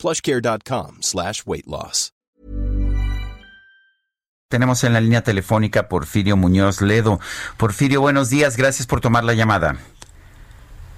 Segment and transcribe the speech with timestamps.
[0.00, 2.12] plushcare.com slash weight loss.
[4.50, 7.20] Tenemos en la línea telefónica Porfirio Muñoz Ledo.
[7.56, 9.76] Porfirio, buenos días, gracias por tomar la llamada.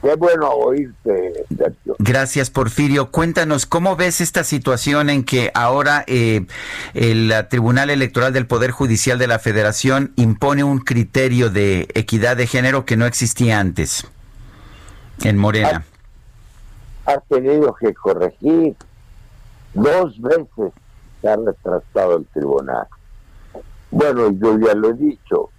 [0.00, 1.96] Qué bueno oírte, Sergio.
[1.98, 3.10] Gracias, Porfirio.
[3.10, 6.46] Cuéntanos, ¿cómo ves esta situación en que ahora eh,
[6.94, 12.46] el Tribunal Electoral del Poder Judicial de la Federación impone un criterio de equidad de
[12.46, 14.06] género que no existía antes
[15.22, 15.84] en Morena?
[17.04, 18.74] Ha, ha tenido que corregir
[19.74, 20.72] Dos veces
[21.20, 22.86] se ha retrasado el tribunal.
[23.90, 25.50] Bueno, yo ya lo he dicho,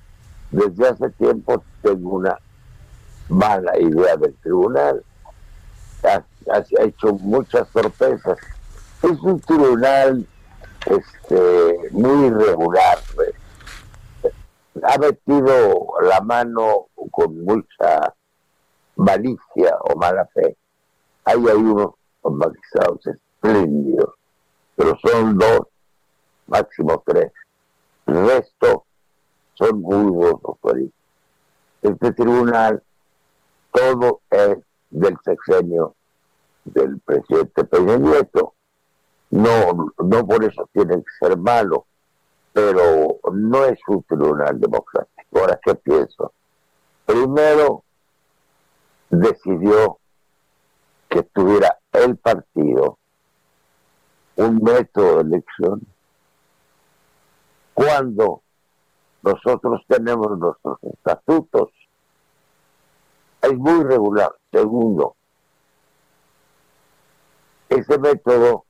[0.51, 2.37] desde hace tiempo tengo una
[3.29, 5.03] mala idea del tribunal.
[6.03, 6.23] Ha,
[6.81, 8.37] hecho muchas sorpresas.
[9.01, 10.27] Es un tribunal
[10.85, 12.99] este, muy irregular.
[14.83, 18.13] Ha metido la mano con mucha
[18.95, 20.57] malicia o mala fe.
[21.25, 21.93] Hay ahí unos
[22.23, 23.07] magistrados
[23.43, 24.15] espléndidos,
[24.75, 25.67] pero son dos,
[26.47, 27.31] máximo tres.
[28.05, 28.85] El resto
[29.55, 30.93] son muy autoristas.
[31.81, 32.81] Este tribunal,
[33.71, 34.57] todo es
[34.89, 35.95] del sexenio
[36.63, 38.53] del presidente Peña Nieto.
[39.31, 41.85] No, no por eso tiene que ser malo,
[42.53, 45.39] pero no es un tribunal democrático.
[45.39, 46.33] Ahora, ¿qué pienso?
[47.05, 47.83] Primero,
[49.09, 49.99] decidió
[51.09, 52.99] que tuviera el partido
[54.35, 55.81] un método de elección
[57.73, 58.41] cuando
[59.21, 61.69] nosotros tenemos nuestros estatutos.
[63.41, 64.31] Es muy regular.
[64.51, 65.15] Segundo,
[67.69, 68.65] ese método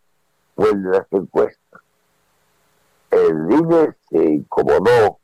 [0.55, 1.81] fue el de las encuestas.
[3.11, 5.19] El INE se incomodó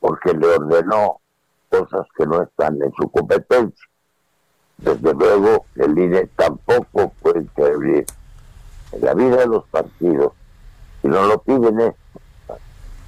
[0.00, 1.20] porque le ordenó
[1.68, 3.86] cosas que no están en su competencia.
[4.78, 8.06] Desde luego, el INE tampoco puede intervenir
[8.92, 10.32] en la vida de los partidos,
[11.02, 11.94] y no lo piden es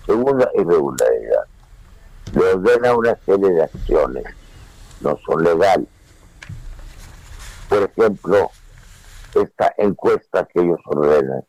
[0.09, 1.44] segunda irregularidad.
[2.33, 4.25] Le ordena una serie de acciones,
[5.00, 5.88] no son legales.
[7.69, 8.50] Por ejemplo,
[9.34, 11.44] esta encuesta que ellos ordenan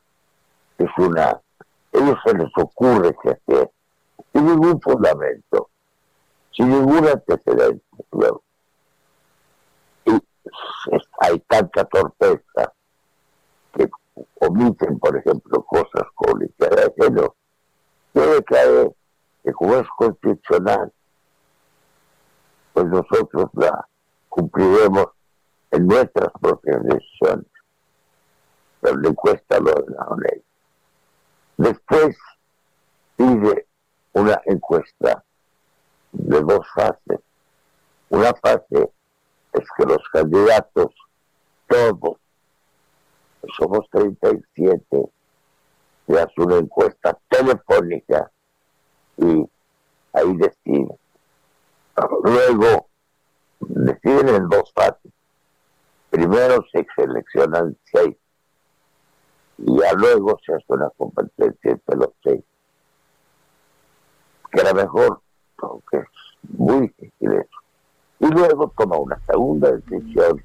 [0.77, 1.39] es una,
[1.93, 3.71] ellos se les ocurre que hacer
[4.33, 5.69] sin ningún fundamento,
[6.51, 7.83] sin ningún antecedente.
[10.05, 10.11] Y
[11.21, 12.73] hay tanta torpeza
[13.73, 13.89] que
[14.39, 17.35] omiten, por ejemplo, cosas como de género,
[18.13, 18.95] debe caer
[19.43, 20.91] que como es constitucional,
[22.73, 23.87] pues nosotros la
[24.27, 25.07] cumpliremos
[25.71, 27.47] en nuestras propias decisiones.
[28.81, 30.43] Pero le cuesta lo de la ley.
[31.57, 32.17] Después
[33.17, 33.67] pide
[34.13, 35.23] una encuesta
[36.11, 37.19] de dos fases.
[38.09, 38.91] Una fase
[39.53, 40.93] es que los candidatos,
[41.67, 42.17] todos,
[43.57, 45.11] somos 37,
[46.07, 48.31] se hace una encuesta telefónica
[49.17, 49.49] y
[50.13, 50.97] ahí deciden.
[52.23, 52.87] Luego
[53.59, 55.11] deciden en dos fases.
[56.09, 58.15] Primero se seleccionan seis
[59.57, 62.43] y ya luego se hace una competencia entre los seis.
[64.51, 65.21] Que era mejor,
[65.57, 66.07] aunque es
[66.57, 67.59] muy difícil eso.
[68.19, 70.43] Y luego toma una segunda decisión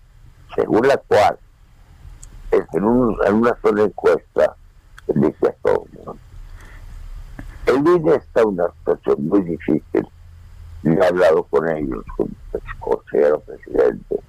[0.54, 1.38] según la cual
[2.72, 4.56] en, una sola encuesta
[5.06, 5.88] dice a todos.
[7.66, 10.08] El INE está en una situación muy difícil.
[10.82, 14.20] Y he hablado con ellos, con el consejero presidente,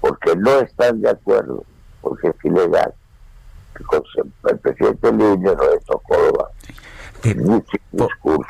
[0.00, 1.64] porque no están de acuerdo,
[2.00, 2.94] porque es ilegal.
[4.48, 6.50] El presidente del INE no es Córdoba.
[7.24, 7.36] Eh,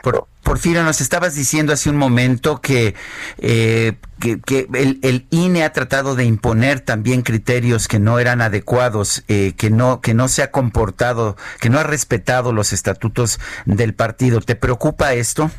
[0.02, 2.94] por, Porfirio, nos estabas diciendo hace un momento que,
[3.38, 9.70] eh, el, INE ha tratado de imponer también criterios que no eran adecuados, eh, que
[9.70, 14.42] no que no se ha comportado, que no ha respetado los estatutos del partido.
[14.42, 15.50] ¿Te preocupa esto?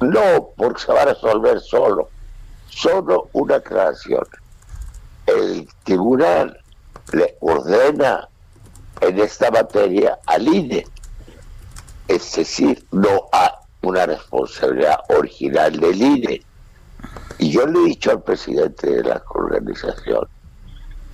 [0.00, 2.10] No, porque se va a resolver solo.
[2.68, 4.26] Solo una creación.
[5.24, 6.58] El tribunal
[7.12, 8.28] le ordena
[9.00, 10.84] en esta materia al INE
[12.08, 13.50] es decir, no hay
[13.82, 16.42] una responsabilidad original del INE.
[17.38, 20.26] Y yo le he dicho al presidente de la organización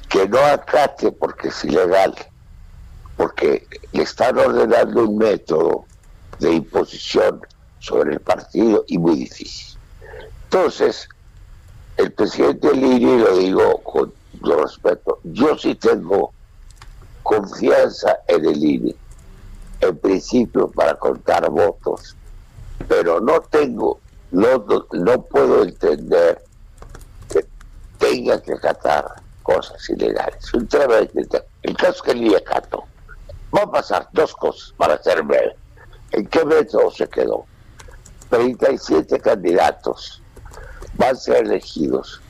[0.08, 2.14] que no acate porque es ilegal
[3.16, 5.84] porque le están ordenando un método
[6.38, 7.40] de imposición
[7.78, 9.78] sobre el partido y muy difícil.
[10.44, 11.08] Entonces,
[11.96, 16.32] el presidente Liri, lo digo con todo respeto, yo sí tengo
[17.22, 18.94] confianza en el INE,
[19.80, 22.16] en principio para contar votos,
[22.88, 24.00] pero no tengo,
[24.30, 26.42] no, no, puedo entender
[27.28, 27.44] que
[27.98, 30.50] tenga que acatar cosas ilegales.
[31.62, 32.84] El caso que el acato.
[33.56, 35.54] Va a pasar dos cosas para ser breve.
[36.10, 37.46] ¿En qué método se quedó?
[38.30, 40.20] 37 candidatos
[40.94, 42.20] van a ser elegidos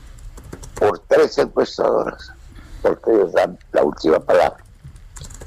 [0.75, 2.33] por tres encuestadoras,
[2.83, 4.63] porque ellos dan la última palabra.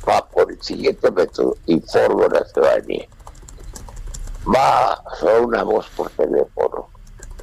[0.08, 3.08] Va por el siguiente método, informo a la ciudadanía.
[4.54, 6.90] Va solo una voz por teléfono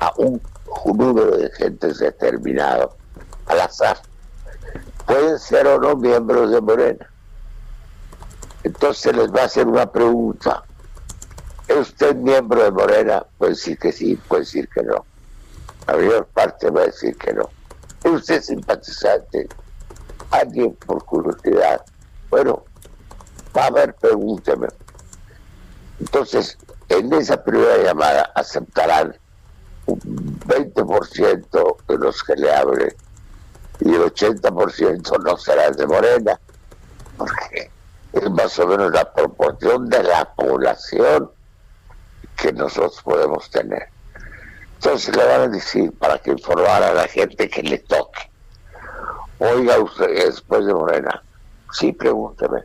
[0.01, 0.41] a un,
[0.87, 2.97] número de gentes determinado,
[3.47, 3.99] al azar.
[5.07, 7.11] Pueden ser o no miembros de Morena.
[8.63, 10.65] Entonces les va a hacer una pregunta.
[11.69, 13.25] ¿Es usted miembro de Morena?
[13.39, 15.05] Puede decir que sí, puede decir que no.
[15.87, 17.51] La mayor parte va a decir que no.
[18.03, 19.49] ¿Es usted simpatizante?
[20.31, 21.85] Alguien por curiosidad.
[22.31, 22.65] Bueno,
[23.57, 24.69] va a ver, pregúnteme.
[26.01, 29.17] Entonces, en esa primera llamada aceptarán
[29.87, 32.95] un 20% de los que le hablen
[33.81, 36.41] y el 80% no serán de Morena,
[37.17, 37.71] porque
[38.13, 41.31] es más o menos la proporción de la población
[42.37, 43.89] que nosotros podemos tener.
[44.77, 48.31] Entonces le van a decir para que informar a la gente que le toque.
[49.39, 51.23] Oiga usted, después de Morena,
[51.73, 52.63] sí, pregúnteme.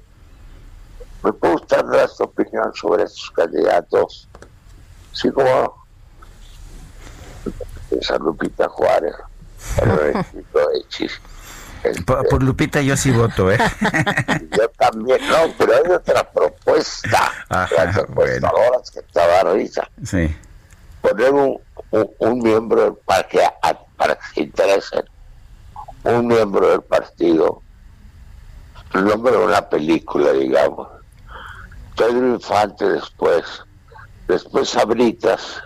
[1.23, 4.29] ¿Me puede usted dar su opinión sobre estos candidatos?
[5.11, 5.85] Sí, como
[7.91, 9.15] esa Lupita Juárez,
[11.83, 13.57] el por, Lupita yo sí voto, ¿eh?
[14.57, 17.31] yo también, no, pero hay otra propuesta.
[17.49, 18.51] Ajá, bueno.
[18.93, 19.89] que estaba risa.
[20.03, 20.35] Sí.
[21.01, 21.59] Poner un,
[21.91, 23.39] un, miembro para que,
[23.95, 25.03] para que se interesen,
[26.03, 27.61] un miembro del partido,
[28.93, 30.98] el nombre de una película, digamos.
[31.99, 33.43] Pedro Infante después,
[34.27, 35.61] después Sabritas,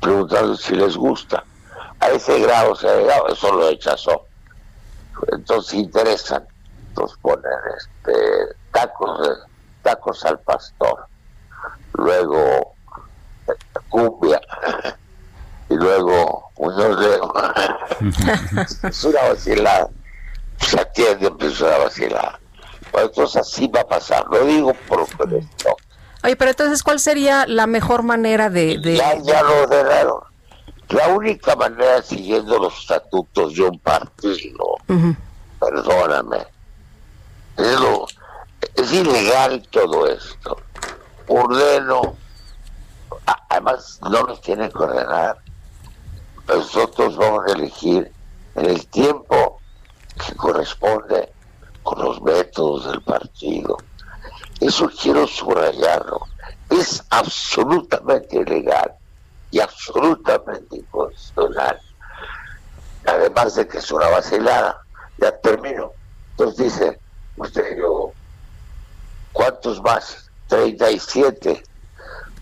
[0.00, 1.44] preguntando si les gusta.
[2.00, 4.28] A ese grado se ha llegado, eso lo rechazó
[5.32, 6.46] entonces interesan,
[6.88, 7.44] entonces ponen
[7.76, 9.38] este, tacos,
[9.82, 11.06] tacos al pastor,
[11.94, 12.74] luego
[13.88, 14.40] cumbia,
[15.70, 17.32] y luego unos dedos.
[18.82, 19.88] es una vacilada.
[20.58, 22.40] Se atiende, pues es una vacilada.
[22.94, 24.26] Entonces así va a pasar.
[24.30, 25.76] Lo digo por esto.
[26.24, 28.80] Oye, pero entonces, ¿cuál sería la mejor manera de...?
[28.82, 30.20] Ya, ya lo ordenaron.
[30.88, 34.76] La única manera, siguiendo los estatutos de un partido,
[35.60, 36.46] perdóname,
[37.58, 37.78] es,
[38.74, 40.56] es ilegal todo esto.
[41.26, 42.16] Ordeno,
[43.50, 45.38] además no nos tienen que ordenar.
[46.48, 48.10] Nosotros vamos a elegir
[48.54, 49.60] en el tiempo
[50.26, 51.30] que corresponde
[51.88, 53.78] con los métodos del partido.
[54.60, 56.20] Eso quiero subrayarlo.
[56.68, 58.92] Es absolutamente ilegal
[59.50, 61.80] y absolutamente inconstitucional.
[63.06, 64.82] Además de que es una vacilada.
[65.16, 65.92] Ya termino.
[66.32, 67.00] Entonces dice,
[67.38, 68.12] usted yo,
[69.32, 70.30] ¿cuántos más?
[70.48, 71.62] 37.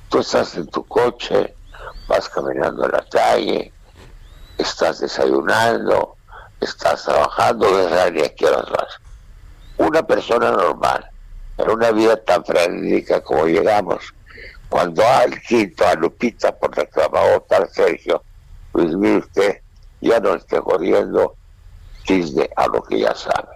[0.08, 1.54] Tú estás en tu coche,
[2.08, 3.72] vas caminando a la calle,
[4.58, 6.16] estás desayunando,
[6.60, 9.05] estás trabajando, desde aquí a las.
[9.78, 11.10] Una persona normal,
[11.58, 14.12] en una vida tan frenética como llegamos,
[14.68, 18.22] cuando al quinto a Lupita por va a votar Sergio,
[18.72, 19.60] pues mire usted,
[20.00, 21.36] ya no esté corriendo
[22.06, 23.48] Disney a lo que ya sabe.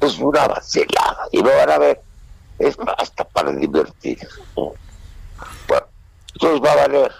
[0.00, 2.02] Es una vacilada y lo van a ver,
[2.58, 4.18] es hasta para divertir.
[4.54, 5.86] Bueno,
[6.34, 7.12] entonces va a valer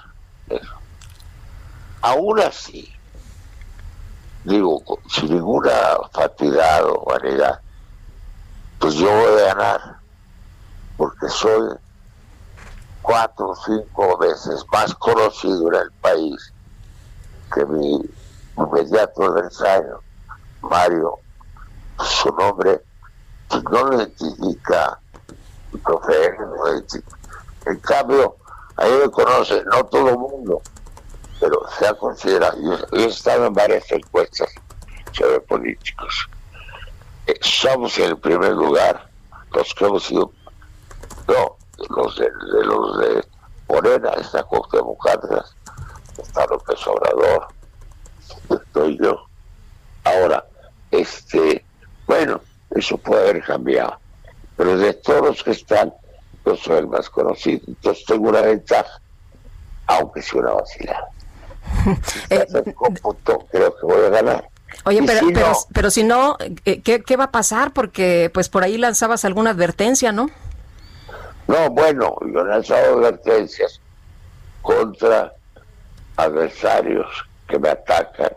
[0.51, 0.75] eso.
[2.03, 2.93] Aún así,
[4.45, 5.73] digo, sin ninguna
[6.13, 7.61] fatiga o vanidad,
[8.85, 9.97] pues yo voy a ganar,
[10.99, 11.75] porque soy
[13.01, 16.53] cuatro o cinco veces más conocido en el país
[17.55, 17.99] que mi
[18.59, 20.03] inmediato adversario,
[20.61, 21.15] Mario.
[21.99, 22.83] Su nombre
[23.71, 25.01] no lo identifica
[25.83, 26.37] profe,
[27.65, 28.37] En cambio,
[28.77, 30.61] ahí me conoce, no todo el mundo,
[31.41, 32.59] pero se ha considerado.
[32.61, 34.51] Yo, he estado en varias encuestas
[35.13, 36.29] sobre políticos.
[37.27, 39.09] Eh, somos en el primer lugar
[39.53, 40.33] los que hemos sido,
[41.29, 41.57] no,
[41.89, 42.29] los de,
[42.65, 43.25] los de
[43.69, 45.55] Morena, está Cuauhtémoc Cárdenas,
[46.19, 47.47] está López Obrador,
[48.51, 49.25] estoy yo.
[50.05, 50.45] Ahora,
[50.91, 51.65] este,
[52.07, 52.41] bueno,
[52.71, 53.99] eso puede haber cambiado.
[54.57, 55.95] pero de todos los que están,
[56.45, 57.63] yo soy el más conocido.
[57.67, 59.01] Entonces tengo una ventaja,
[59.87, 61.09] aunque sea una vacilada.
[62.31, 62.47] Eh,
[63.51, 64.49] creo que voy a ganar.
[64.85, 67.73] Oye, pero, si pero, no, pero, si no, eh, ¿qué, ¿qué, va a pasar?
[67.73, 70.31] Porque pues por ahí lanzabas alguna advertencia, ¿no?
[71.47, 73.81] No, bueno, yo he lanzado advertencias
[74.63, 75.33] contra
[76.17, 77.07] adversarios
[77.47, 78.33] que me atacan,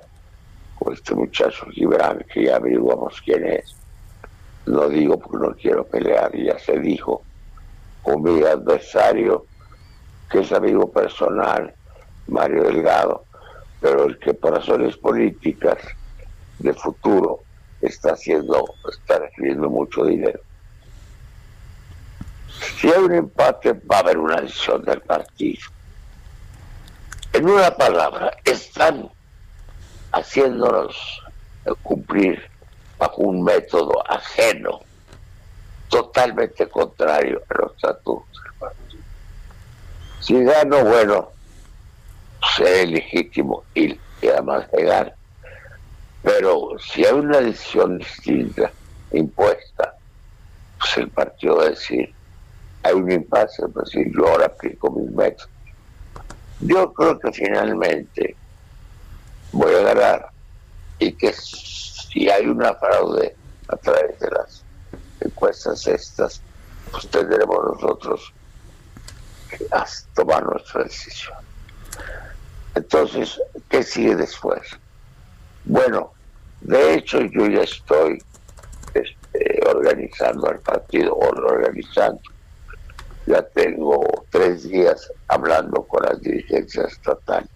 [0.78, 3.76] con este muchacho Gibran, que ya averiguamos quién es.
[4.66, 7.24] Lo digo porque no quiero pelear, ya se dijo,
[8.04, 9.46] con mi adversario,
[10.30, 11.74] que es amigo personal,
[12.28, 13.24] Mario Delgado,
[13.80, 15.78] pero el que por razones políticas
[16.60, 17.42] de futuro
[17.82, 20.40] está haciendo, está recibiendo mucho dinero.
[22.80, 25.62] Si hay un empate, va a haber una decisión del partido.
[27.34, 29.10] En una palabra, están
[30.12, 31.22] haciéndonos
[31.84, 32.42] cumplir
[32.98, 34.80] bajo un método ajeno,
[35.90, 39.04] totalmente contrario a los estatutos del partido.
[40.20, 41.30] Si gano, bueno,
[42.56, 45.14] seré legítimo y, además legal.
[46.24, 48.72] Pero si hay una decisión distinta,
[49.12, 49.96] impuesta,
[50.78, 52.14] pues el partido va a decir,
[52.84, 55.50] hay un impasse, pues si yo ahora aplico mis métodos.
[56.60, 58.36] Yo creo que finalmente
[59.52, 60.30] voy a ganar
[61.00, 63.36] y que si hay una fraude
[63.68, 64.64] a través de las
[65.22, 66.42] encuestas estas,
[66.92, 68.34] pues tendremos nosotros
[69.50, 69.68] que
[70.16, 71.38] tomar nuestra decisión.
[72.76, 74.62] Entonces, ¿qué sigue después?
[75.70, 76.14] Bueno,
[76.62, 78.24] de hecho yo ya estoy
[78.94, 82.22] este, organizando el partido, o organizando
[83.26, 87.50] ya tengo tres días hablando con las dirigencias estatales.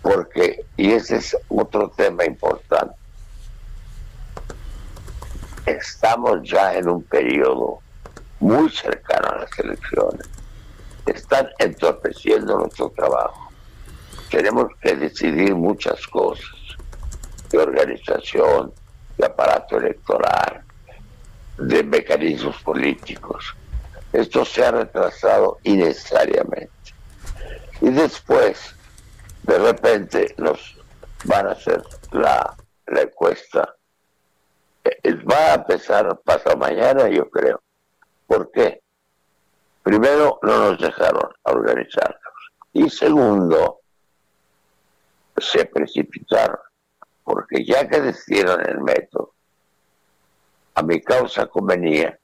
[0.00, 2.96] Porque, y ese es otro tema importante,
[5.66, 7.80] estamos ya en un periodo
[8.40, 10.26] muy cercano a las elecciones.
[11.04, 13.52] Están entorpeciendo nuestro trabajo.
[14.30, 16.61] Tenemos que decidir muchas cosas
[17.72, 18.72] organización,
[19.16, 20.62] de aparato electoral,
[21.58, 23.54] de mecanismos políticos
[24.12, 26.70] esto se ha retrasado innecesariamente.
[27.80, 28.74] Y después,
[29.42, 30.76] de repente, nos
[31.24, 32.54] van a hacer la,
[32.86, 33.74] encuesta.
[34.84, 37.62] Eh, va a empezar pasado mañana, yo creo.
[38.26, 38.82] ¿Por qué?
[39.82, 42.20] Primero, no nos dejaron organizarnos.
[42.74, 43.80] Y segundo,
[45.38, 46.58] se precipitaron.
[47.24, 49.32] Porque ya que decidieron el método,
[50.74, 52.18] a mi causa convenía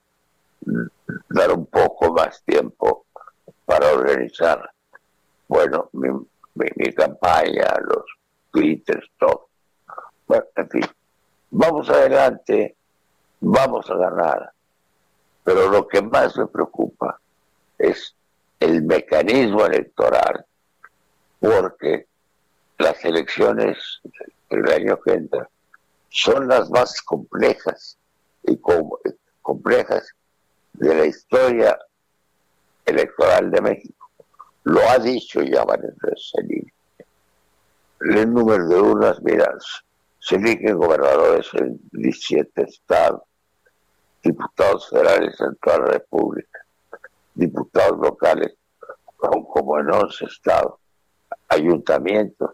[1.29, 3.07] dar un poco más tiempo
[3.65, 4.71] para organizar,
[5.47, 6.09] bueno, mi,
[6.55, 8.05] mi, campaña, los
[8.51, 9.49] twitters, todo.
[10.27, 10.85] Bueno, en fin,
[11.51, 12.77] vamos adelante,
[13.41, 14.53] vamos a ganar.
[15.45, 17.21] Pero lo que más me preocupa
[17.79, 18.15] es
[18.61, 20.45] el mecanismo electoral,
[21.41, 22.07] porque
[22.79, 24.01] las elecciones
[24.51, 25.49] del año que entra.
[26.11, 27.99] Son las más complejas
[28.43, 28.59] y
[29.43, 30.15] complejas
[30.73, 31.79] de la historia
[32.85, 34.11] electoral de México.
[34.65, 36.33] Lo ha dicho ya varias veces
[38.01, 39.53] el número de urnas, mira,
[40.21, 43.23] se eligen gobernadores en 17 estados,
[44.23, 46.65] diputados federales en toda la República,
[47.35, 48.55] diputados locales
[49.17, 50.75] como en 11 estados,
[51.49, 52.51] ayuntamientos,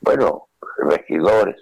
[0.00, 0.48] bueno,
[0.78, 1.60] regidores.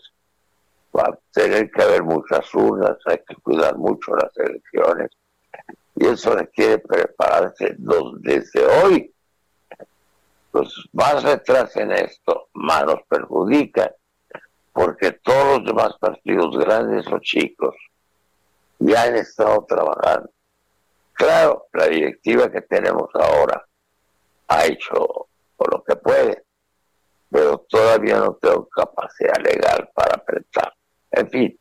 [0.97, 5.11] Va a tener que haber muchas urnas, hay que cuidar mucho las elecciones
[5.97, 7.77] y eso requiere prepararse
[8.21, 9.15] desde hoy.
[10.53, 13.91] Los más retrasen esto, más nos perjudican,
[14.73, 17.75] porque todos los demás partidos, grandes o chicos,
[18.79, 20.31] ya han estado trabajando.
[21.13, 23.67] Claro, la directiva que tenemos ahora
[24.47, 25.29] ha hecho
[25.71, 26.45] lo que puede,
[27.31, 30.73] pero todavía no tengo capacidad legal para apretar.
[31.11, 31.61] En fin,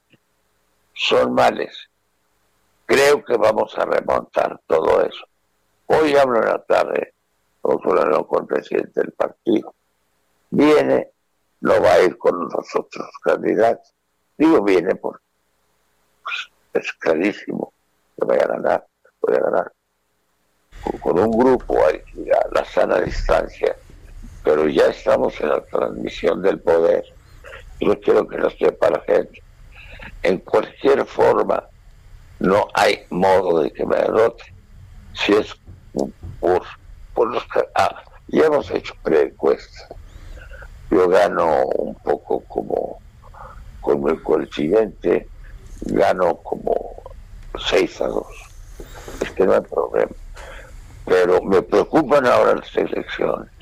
[0.94, 1.90] son males
[2.88, 5.26] Creo que vamos a remontar todo eso.
[5.88, 7.16] Hoy hablo en la tarde
[7.62, 9.76] con con el presidente del partido.
[10.50, 11.12] Viene,
[11.60, 13.94] no va a ir con los otros candidatos.
[14.38, 15.26] Digo viene porque
[16.76, 17.74] es clarísimo
[18.18, 18.88] que voy a ganar,
[19.20, 19.74] voy a ganar.
[21.02, 23.76] Con, un grupo hay a la sana distancia,
[24.48, 27.04] pero ya estamos en la transmisión del poder.
[27.82, 29.44] Yo quiero que lo sepa la gente.
[30.24, 31.66] En cualquier forma,
[32.40, 34.46] no hay modo de que me derrote.
[35.16, 35.54] Si es
[36.40, 36.64] por,
[37.14, 37.44] por los
[37.76, 39.90] ah, ya hemos hecho preencuestas.
[40.92, 43.00] Yo gano un poco como
[43.82, 45.28] con el coincidente,
[45.82, 47.04] gano como
[47.68, 48.26] 6 a 2.
[49.24, 50.16] Es que no hay problema.
[51.04, 53.57] Pero me preocupan ahora las elecciones.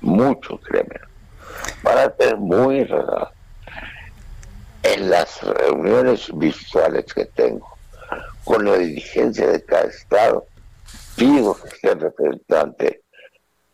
[0.00, 0.96] Mucho, créeme.
[1.82, 3.30] Van a ser muy raras.
[4.82, 7.76] En las reuniones visuales que tengo
[8.44, 10.46] con la dirigencia de cada estado,
[11.16, 13.02] pido que sea representante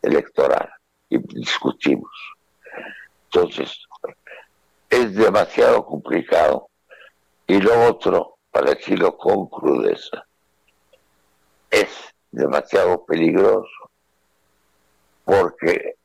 [0.02, 0.68] electoral
[1.08, 2.10] y discutimos.
[3.26, 3.78] Entonces,
[4.90, 6.68] es demasiado complicado.
[7.46, 10.26] Y lo otro, para decirlo con crudeza,
[11.70, 11.88] es
[12.32, 13.90] demasiado peligroso
[15.24, 15.96] porque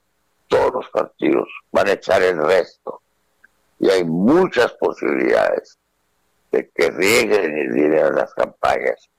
[0.52, 3.02] todos los partidos van a echar el resto
[3.80, 5.80] y hay muchas posibilidades
[6.52, 9.10] de que rieguen el dinero en las campañas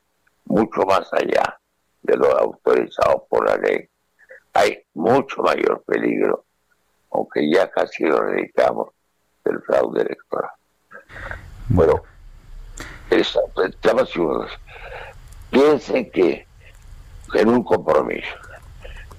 [0.45, 1.59] mucho más allá
[2.03, 3.89] de lo autorizado por la ley.
[4.53, 6.45] Hay mucho mayor peligro,
[7.11, 8.91] aunque ya casi lo dedicamos
[9.43, 10.51] del fraude electoral.
[11.71, 12.03] Bueno,
[13.09, 13.41] esa,
[15.51, 16.47] piensen que
[17.33, 18.37] en un compromiso,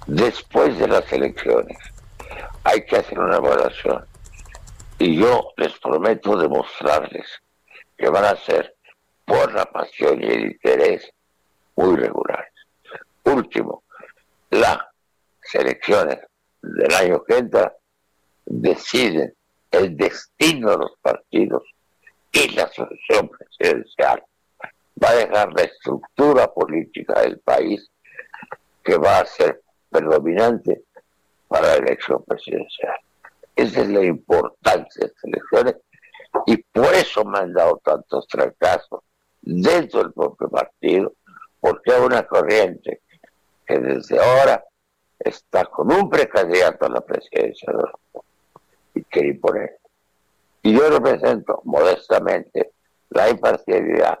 [0.06, 1.78] después de las elecciones,
[2.64, 4.04] hay que hacer una evaluación.
[4.98, 7.26] Y yo les prometo demostrarles
[7.96, 8.74] que van a ser
[9.24, 11.10] por la pasión y el interés
[11.76, 12.52] muy regulares.
[13.24, 13.84] Último,
[14.50, 14.78] las
[15.52, 16.18] elecciones
[16.62, 17.74] del año que entra
[18.46, 19.34] deciden
[19.70, 21.62] el destino de los partidos
[22.32, 24.22] y la solución presidencial.
[25.02, 27.90] Va a dejar la estructura política del país
[28.82, 30.84] que va a ser predominante
[31.54, 32.96] para la elección presidencial.
[33.54, 35.76] Esa es la importancia de estas elecciones
[36.46, 39.02] y por eso me han dado tantos fracasos
[39.40, 41.12] dentro del propio partido,
[41.60, 43.02] porque hay una corriente
[43.64, 44.64] que desde ahora
[45.16, 47.72] está con un precandidato a la presidencia
[48.92, 49.78] y quiere imponer.
[50.60, 52.72] Y yo represento modestamente
[53.10, 54.18] la imparcialidad,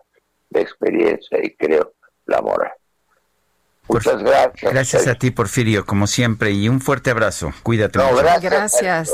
[0.50, 1.94] la experiencia y creo
[2.26, 2.74] la moral.
[3.88, 4.72] Muchas gracias.
[4.72, 7.52] Gracias a ti, Porfirio, como siempre, y un fuerte abrazo.
[7.62, 7.98] Cuídate.
[7.98, 8.52] No, gracias.
[8.52, 9.10] gracias.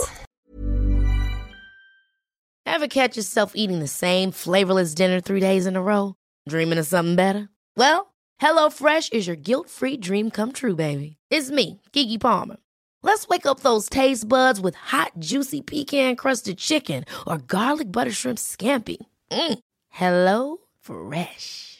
[2.67, 6.15] Ever catch yourself eating the same flavorless dinner three days in a row?
[6.49, 7.49] Dreaming of something better?
[7.77, 11.17] Well, HelloFresh is your guilt-free dream come true, baby.
[11.31, 12.57] It's me, Kiki Palmer.
[13.03, 18.39] Let's wake up those taste buds with hot, juicy pecan-crusted chicken or garlic butter shrimp
[18.39, 18.99] scampi.
[19.31, 19.59] Mm.
[19.89, 21.80] Hello Fresh.